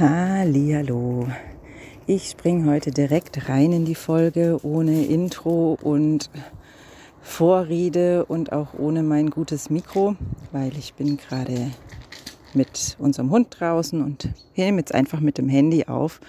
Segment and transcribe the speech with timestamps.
[0.00, 1.26] Hallo.
[2.06, 6.30] Ich springe heute direkt rein in die Folge ohne Intro und
[7.20, 10.14] Vorrede und auch ohne mein gutes Mikro,
[10.52, 11.72] weil ich bin gerade
[12.54, 16.20] mit unserem Hund draußen und nehme jetzt einfach mit dem Handy auf.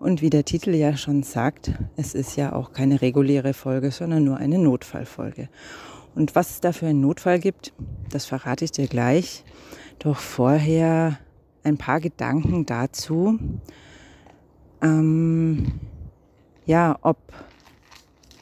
[0.00, 4.24] Und wie der Titel ja schon sagt, es ist ja auch keine reguläre Folge, sondern
[4.24, 5.48] nur eine Notfallfolge.
[6.16, 7.72] Und was es da für einen Notfall gibt,
[8.10, 9.44] das verrate ich dir gleich.
[10.00, 11.20] Doch vorher
[11.66, 13.38] ein paar Gedanken dazu,
[14.80, 15.80] ähm,
[16.64, 17.18] ja, ob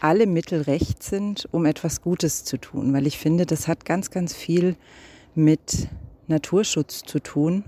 [0.01, 4.11] alle Mittel recht sind, um etwas Gutes zu tun, weil ich finde, das hat ganz,
[4.11, 4.77] ganz viel
[5.35, 5.89] mit
[6.27, 7.65] Naturschutz zu tun,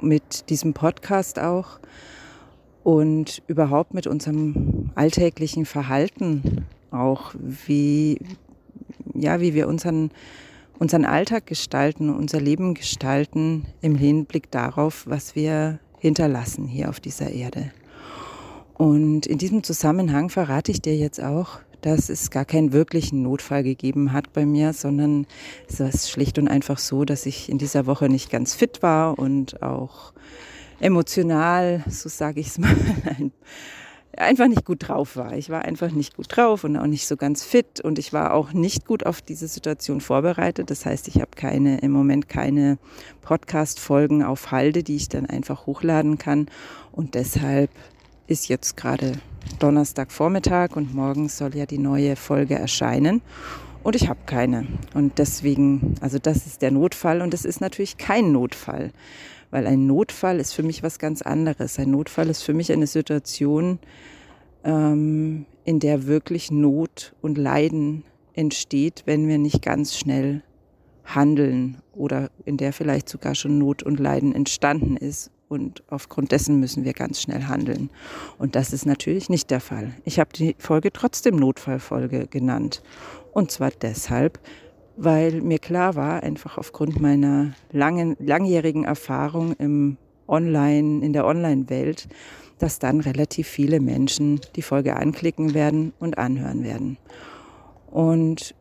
[0.00, 1.78] mit diesem Podcast auch
[2.82, 8.18] und überhaupt mit unserem alltäglichen Verhalten auch, wie,
[9.14, 10.10] ja, wie wir unseren
[10.84, 17.30] unseren Alltag gestalten, unser Leben gestalten im Hinblick darauf, was wir hinterlassen hier auf dieser
[17.30, 17.72] Erde.
[18.74, 23.62] Und in diesem Zusammenhang verrate ich dir jetzt auch, dass es gar keinen wirklichen Notfall
[23.62, 25.26] gegeben hat bei mir, sondern
[25.66, 29.18] es ist schlicht und einfach so, dass ich in dieser Woche nicht ganz fit war
[29.18, 30.12] und auch
[30.80, 32.76] emotional, so sage ich es mal,
[34.18, 35.36] einfach nicht gut drauf war.
[35.36, 38.34] Ich war einfach nicht gut drauf und auch nicht so ganz fit und ich war
[38.34, 40.70] auch nicht gut auf diese Situation vorbereitet.
[40.70, 42.78] Das heißt, ich habe keine im Moment keine
[43.22, 46.48] Podcast Folgen auf Halde, die ich dann einfach hochladen kann
[46.92, 47.70] und deshalb
[48.26, 49.12] ist jetzt gerade
[49.58, 53.20] Donnerstagvormittag und morgen soll ja die neue Folge erscheinen
[53.82, 57.98] und ich habe keine und deswegen, also das ist der Notfall und es ist natürlich
[57.98, 58.92] kein Notfall
[59.54, 61.78] weil ein Notfall ist für mich was ganz anderes.
[61.78, 63.78] Ein Notfall ist für mich eine Situation,
[64.64, 68.02] ähm, in der wirklich Not und Leiden
[68.32, 70.42] entsteht, wenn wir nicht ganz schnell
[71.04, 76.58] handeln oder in der vielleicht sogar schon Not und Leiden entstanden ist und aufgrund dessen
[76.58, 77.90] müssen wir ganz schnell handeln.
[78.38, 79.94] Und das ist natürlich nicht der Fall.
[80.04, 82.82] Ich habe die Folge trotzdem Notfallfolge genannt.
[83.32, 84.40] Und zwar deshalb,
[84.96, 89.96] weil mir klar war, einfach aufgrund meiner langen, langjährigen Erfahrung im
[90.28, 92.08] Online, in der Online-Welt,
[92.58, 96.98] dass dann relativ viele Menschen die Folge anklicken werden und anhören werden.
[97.90, 98.54] Und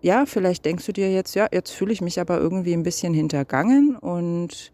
[0.00, 3.14] ja, vielleicht denkst du dir jetzt, ja, jetzt fühle ich mich aber irgendwie ein bisschen
[3.14, 4.72] hintergangen und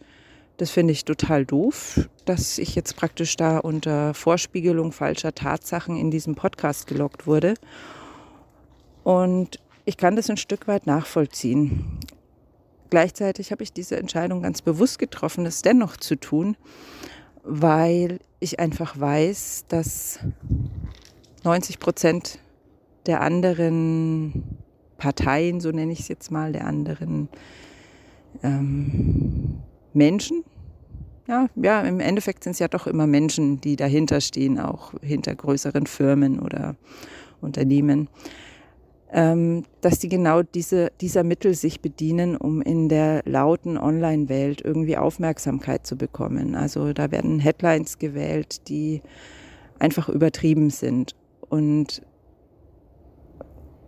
[0.56, 6.10] das finde ich total doof, dass ich jetzt praktisch da unter Vorspiegelung falscher Tatsachen in
[6.10, 7.54] diesem Podcast gelockt wurde.
[9.02, 9.58] Und
[9.90, 11.98] ich kann das ein Stück weit nachvollziehen.
[12.90, 16.56] Gleichzeitig habe ich diese Entscheidung ganz bewusst getroffen, es dennoch zu tun,
[17.42, 20.20] weil ich einfach weiß, dass
[21.42, 22.38] 90 Prozent
[23.06, 24.60] der anderen
[24.96, 27.28] Parteien, so nenne ich es jetzt mal, der anderen
[28.44, 29.58] ähm,
[29.92, 30.44] Menschen,
[31.26, 35.34] ja, ja, im Endeffekt sind es ja doch immer Menschen, die dahinter stehen, auch hinter
[35.34, 36.76] größeren Firmen oder
[37.40, 38.08] Unternehmen,
[39.12, 44.96] ähm, dass die genau diese, dieser Mittel sich bedienen, um in der lauten Online-Welt irgendwie
[44.96, 46.54] Aufmerksamkeit zu bekommen.
[46.54, 49.02] Also da werden Headlines gewählt, die
[49.78, 51.16] einfach übertrieben sind.
[51.48, 52.02] Und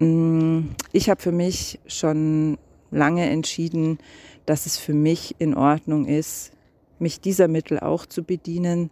[0.00, 2.58] mh, mm, ich habe für mich schon
[2.90, 3.98] lange entschieden,
[4.44, 6.52] dass es für mich in Ordnung ist,
[6.98, 8.90] mich dieser Mittel auch zu bedienen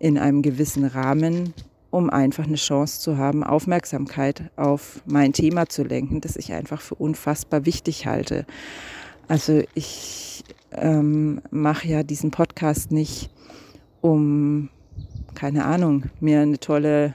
[0.00, 1.54] in einem gewissen Rahmen
[1.94, 6.80] um einfach eine Chance zu haben, Aufmerksamkeit auf mein Thema zu lenken, das ich einfach
[6.80, 8.46] für unfassbar wichtig halte.
[9.28, 13.30] Also ich ähm, mache ja diesen Podcast nicht,
[14.00, 14.70] um,
[15.36, 17.14] keine Ahnung, mir eine tolle,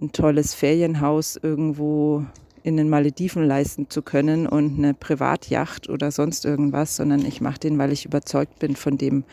[0.00, 2.24] ein tolles Ferienhaus irgendwo
[2.62, 7.58] in den Malediven leisten zu können und eine Privatjacht oder sonst irgendwas, sondern ich mache
[7.58, 9.24] den, weil ich überzeugt bin von dem,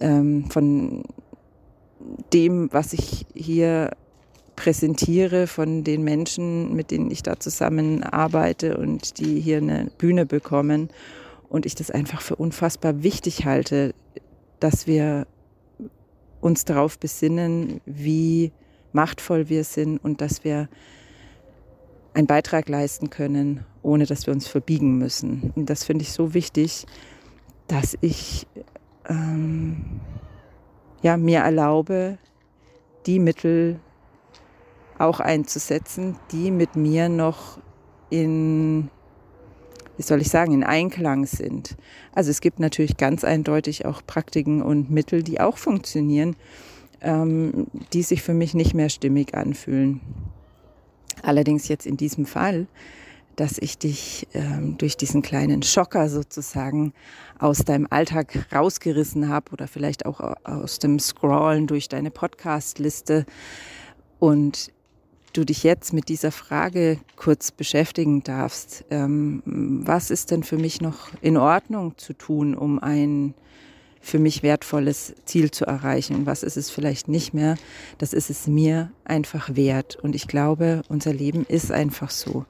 [0.00, 1.04] ähm, von
[2.32, 3.90] dem, was ich hier
[4.56, 10.88] präsentiere von den Menschen, mit denen ich da zusammenarbeite und die hier eine Bühne bekommen.
[11.48, 13.94] Und ich das einfach für unfassbar wichtig halte,
[14.58, 15.26] dass wir
[16.40, 18.52] uns darauf besinnen, wie
[18.92, 20.68] machtvoll wir sind und dass wir
[22.14, 25.52] einen Beitrag leisten können, ohne dass wir uns verbiegen müssen.
[25.54, 26.86] Und das finde ich so wichtig,
[27.68, 28.46] dass ich
[29.08, 30.00] ähm,
[31.06, 32.18] ja, mir erlaube,
[33.06, 33.78] die Mittel
[34.98, 37.60] auch einzusetzen, die mit mir noch
[38.10, 38.90] in,
[39.96, 41.76] wie soll ich sagen, in Einklang sind.
[42.12, 46.34] Also es gibt natürlich ganz eindeutig auch Praktiken und Mittel, die auch funktionieren,
[47.02, 50.00] ähm, die sich für mich nicht mehr stimmig anfühlen.
[51.22, 52.66] Allerdings jetzt in diesem Fall,
[53.36, 56.92] dass ich dich ähm, durch diesen kleinen Schocker sozusagen
[57.38, 63.26] aus deinem Alltag rausgerissen habe oder vielleicht auch aus dem Scrollen durch deine Podcast-Liste
[64.18, 64.72] und
[65.36, 68.84] du dich jetzt mit dieser Frage kurz beschäftigen darfst.
[68.90, 73.34] Ähm, was ist denn für mich noch in Ordnung zu tun, um ein
[74.00, 76.26] für mich wertvolles Ziel zu erreichen?
[76.26, 77.56] Was ist es vielleicht nicht mehr?
[77.98, 79.96] Das ist es mir einfach wert.
[79.96, 82.46] Und ich glaube, unser Leben ist einfach so.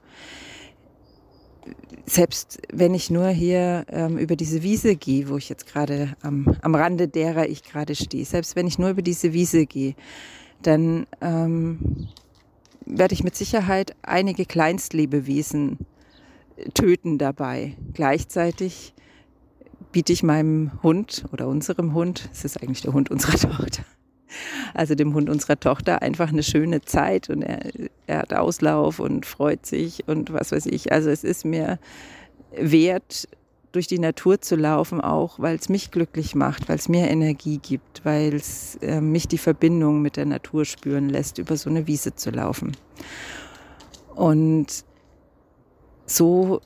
[2.09, 6.55] Selbst wenn ich nur hier ähm, über diese Wiese gehe, wo ich jetzt gerade am,
[6.61, 9.93] am Rande derer ich gerade stehe, selbst wenn ich nur über diese Wiese gehe,
[10.61, 12.07] dann ähm,
[12.85, 15.79] werde ich mit Sicherheit einige Kleinstlebewesen
[16.73, 17.75] töten dabei.
[17.93, 18.93] Gleichzeitig
[19.91, 23.83] biete ich meinem Hund oder unserem Hund, es ist eigentlich der Hund unserer Tochter,
[24.73, 27.59] also dem Hund unserer Tochter einfach eine schöne Zeit und er,
[28.07, 30.91] er hat Auslauf und freut sich und was weiß ich.
[30.91, 31.79] Also es ist mir
[32.55, 33.27] wert,
[33.71, 37.59] durch die Natur zu laufen, auch weil es mich glücklich macht, weil es mir Energie
[37.59, 41.85] gibt, weil es äh, mich die Verbindung mit der Natur spüren lässt, über so eine
[41.85, 42.75] Wiese zu laufen.
[44.15, 44.83] Und
[46.05, 46.61] so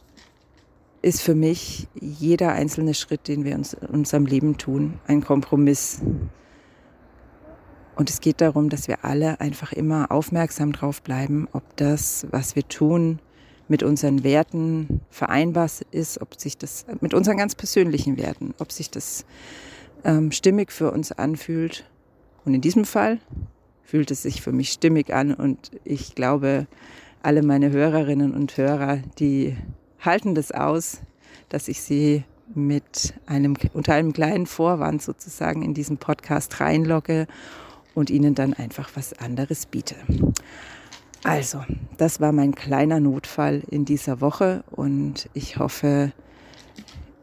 [1.02, 6.00] ist für mich jeder einzelne Schritt, den wir uns in unserem Leben tun, ein Kompromiss.
[7.96, 12.56] Und es geht darum, dass wir alle einfach immer aufmerksam drauf bleiben, ob das, was
[12.56, 13.20] wir tun,
[13.68, 18.92] mit unseren Werten vereinbar ist, ob sich das mit unseren ganz persönlichen Werten, ob sich
[18.92, 19.26] das
[20.04, 21.86] ähm, stimmig für uns anfühlt.
[22.44, 23.20] Und in diesem Fall
[23.84, 26.68] fühlt es sich für mich stimmig an und ich glaube,
[27.24, 29.56] alle meine Hörerinnen und Hörer, die
[30.00, 31.02] halten das aus,
[31.50, 32.24] dass ich sie
[32.56, 37.28] mit einem, unter einem kleinen Vorwand sozusagen in diesen Podcast reinlogge
[37.94, 39.96] und ihnen dann einfach was anderes biete.
[41.24, 41.64] Also,
[41.98, 46.12] das war mein kleiner Notfall in dieser Woche und ich hoffe,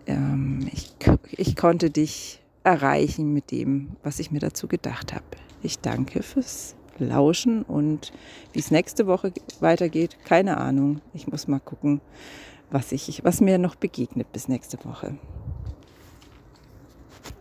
[0.06, 0.92] ähm, ich,
[1.32, 5.24] ich konnte dich erreichen mit dem, was ich mir dazu gedacht habe.
[5.62, 8.12] Ich danke fürs Lauschen und
[8.52, 11.00] wie es nächste Woche weitergeht, keine Ahnung.
[11.14, 12.00] Ich muss mal gucken,
[12.70, 15.16] was, ich, was mir noch begegnet bis nächste Woche.